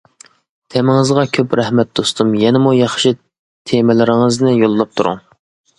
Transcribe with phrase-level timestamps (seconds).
[0.75, 3.15] تېمىڭىزغا كۆپ رەھمەت دوستۇم، يەنىمۇ ياخشى
[3.73, 5.27] تېمىلىرىڭىزنى يوللاپ تۇرۇڭ.